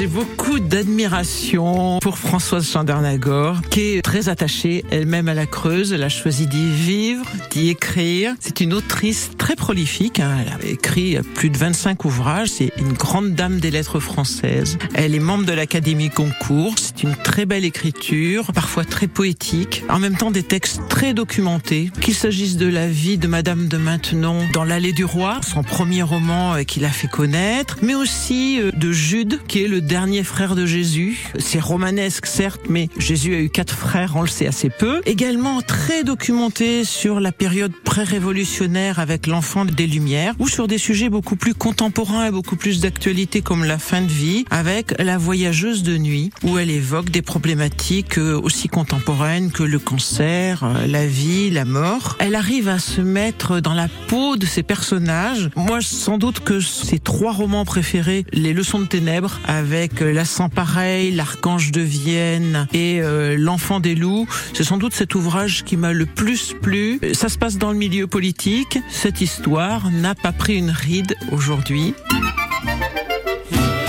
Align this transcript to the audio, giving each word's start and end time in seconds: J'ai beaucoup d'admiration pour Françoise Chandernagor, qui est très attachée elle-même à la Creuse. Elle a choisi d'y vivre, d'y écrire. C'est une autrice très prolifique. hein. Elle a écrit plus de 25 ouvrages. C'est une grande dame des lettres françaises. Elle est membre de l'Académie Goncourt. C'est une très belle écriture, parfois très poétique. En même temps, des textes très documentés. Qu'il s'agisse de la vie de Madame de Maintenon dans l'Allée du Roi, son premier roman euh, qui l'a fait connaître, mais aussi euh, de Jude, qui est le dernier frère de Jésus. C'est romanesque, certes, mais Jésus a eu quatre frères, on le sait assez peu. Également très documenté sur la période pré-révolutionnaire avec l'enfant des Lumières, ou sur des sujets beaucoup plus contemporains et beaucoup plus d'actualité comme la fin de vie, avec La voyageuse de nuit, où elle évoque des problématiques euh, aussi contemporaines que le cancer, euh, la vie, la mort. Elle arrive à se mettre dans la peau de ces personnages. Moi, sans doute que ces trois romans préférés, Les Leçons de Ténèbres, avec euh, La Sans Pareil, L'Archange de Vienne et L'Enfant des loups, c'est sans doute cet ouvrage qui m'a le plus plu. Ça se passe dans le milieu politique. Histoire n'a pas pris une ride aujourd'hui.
J'ai 0.00 0.06
beaucoup 0.06 0.60
d'admiration 0.60 1.98
pour 2.00 2.16
Françoise 2.16 2.66
Chandernagor, 2.66 3.60
qui 3.68 3.96
est 3.96 4.02
très 4.02 4.30
attachée 4.30 4.82
elle-même 4.90 5.28
à 5.28 5.34
la 5.34 5.44
Creuse. 5.44 5.92
Elle 5.92 6.02
a 6.02 6.08
choisi 6.08 6.46
d'y 6.46 6.70
vivre, 6.70 7.26
d'y 7.50 7.68
écrire. 7.68 8.34
C'est 8.40 8.62
une 8.62 8.72
autrice 8.72 9.30
très 9.50 9.56
prolifique. 9.56 10.20
hein. 10.20 10.36
Elle 10.40 10.68
a 10.68 10.70
écrit 10.70 11.18
plus 11.34 11.50
de 11.50 11.58
25 11.58 12.04
ouvrages. 12.04 12.50
C'est 12.50 12.72
une 12.78 12.92
grande 12.92 13.34
dame 13.34 13.58
des 13.58 13.72
lettres 13.72 13.98
françaises. 13.98 14.78
Elle 14.94 15.12
est 15.12 15.18
membre 15.18 15.44
de 15.44 15.52
l'Académie 15.52 16.08
Goncourt. 16.08 16.74
C'est 16.76 17.02
une 17.02 17.16
très 17.16 17.46
belle 17.46 17.64
écriture, 17.64 18.52
parfois 18.52 18.84
très 18.84 19.08
poétique. 19.08 19.82
En 19.88 19.98
même 19.98 20.16
temps, 20.16 20.30
des 20.30 20.44
textes 20.44 20.82
très 20.88 21.14
documentés. 21.14 21.90
Qu'il 22.00 22.14
s'agisse 22.14 22.58
de 22.58 22.68
la 22.68 22.86
vie 22.86 23.18
de 23.18 23.26
Madame 23.26 23.66
de 23.66 23.76
Maintenon 23.76 24.46
dans 24.54 24.62
l'Allée 24.62 24.92
du 24.92 25.04
Roi, 25.04 25.40
son 25.44 25.64
premier 25.64 26.04
roman 26.04 26.54
euh, 26.54 26.62
qui 26.62 26.78
l'a 26.78 26.90
fait 26.90 27.08
connaître, 27.08 27.78
mais 27.82 27.96
aussi 27.96 28.60
euh, 28.60 28.70
de 28.70 28.92
Jude, 28.92 29.40
qui 29.48 29.64
est 29.64 29.68
le 29.68 29.80
dernier 29.80 30.22
frère 30.22 30.54
de 30.54 30.64
Jésus. 30.64 31.18
C'est 31.40 31.58
romanesque, 31.58 32.26
certes, 32.26 32.62
mais 32.68 32.88
Jésus 32.98 33.34
a 33.34 33.40
eu 33.40 33.50
quatre 33.50 33.74
frères, 33.74 34.12
on 34.14 34.22
le 34.22 34.28
sait 34.28 34.46
assez 34.46 34.70
peu. 34.70 35.00
Également 35.06 35.60
très 35.60 36.04
documenté 36.04 36.84
sur 36.84 37.18
la 37.18 37.32
période 37.32 37.72
pré-révolutionnaire 37.82 39.00
avec 39.00 39.26
l'enfant 39.40 39.64
des 39.64 39.86
Lumières, 39.86 40.34
ou 40.38 40.48
sur 40.48 40.68
des 40.68 40.76
sujets 40.76 41.08
beaucoup 41.08 41.34
plus 41.34 41.54
contemporains 41.54 42.26
et 42.26 42.30
beaucoup 42.30 42.56
plus 42.56 42.80
d'actualité 42.80 43.40
comme 43.40 43.64
la 43.64 43.78
fin 43.78 44.02
de 44.02 44.12
vie, 44.12 44.44
avec 44.50 44.92
La 44.98 45.16
voyageuse 45.16 45.82
de 45.82 45.96
nuit, 45.96 46.30
où 46.42 46.58
elle 46.58 46.68
évoque 46.68 47.08
des 47.08 47.22
problématiques 47.22 48.18
euh, 48.18 48.38
aussi 48.38 48.68
contemporaines 48.68 49.50
que 49.50 49.62
le 49.62 49.78
cancer, 49.78 50.62
euh, 50.62 50.86
la 50.86 51.06
vie, 51.06 51.48
la 51.48 51.64
mort. 51.64 52.18
Elle 52.18 52.34
arrive 52.34 52.68
à 52.68 52.78
se 52.78 53.00
mettre 53.00 53.60
dans 53.60 53.72
la 53.72 53.88
peau 54.08 54.36
de 54.36 54.44
ces 54.44 54.62
personnages. 54.62 55.48
Moi, 55.56 55.78
sans 55.80 56.18
doute 56.18 56.40
que 56.40 56.60
ces 56.60 56.98
trois 56.98 57.32
romans 57.32 57.64
préférés, 57.64 58.26
Les 58.34 58.52
Leçons 58.52 58.80
de 58.80 58.84
Ténèbres, 58.84 59.40
avec 59.46 60.02
euh, 60.02 60.12
La 60.12 60.26
Sans 60.26 60.50
Pareil, 60.50 61.12
L'Archange 61.12 61.72
de 61.72 61.80
Vienne 61.80 62.68
et 62.74 63.00
L'Enfant 63.38 63.80
des 63.80 63.94
loups, 63.94 64.26
c'est 64.52 64.64
sans 64.64 64.76
doute 64.76 64.92
cet 64.92 65.14
ouvrage 65.14 65.64
qui 65.64 65.78
m'a 65.78 65.94
le 65.94 66.04
plus 66.04 66.54
plu. 66.60 67.00
Ça 67.14 67.30
se 67.30 67.38
passe 67.38 67.56
dans 67.56 67.70
le 67.70 67.78
milieu 67.78 68.06
politique. 68.06 68.78
Histoire 69.30 69.92
n'a 69.92 70.16
pas 70.16 70.32
pris 70.32 70.56
une 70.56 70.70
ride 70.70 71.14
aujourd'hui. 71.30 71.94